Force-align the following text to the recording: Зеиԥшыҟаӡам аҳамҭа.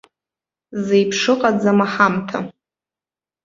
Зеиԥшыҟаӡам 0.85 1.79
аҳамҭа. 1.85 2.39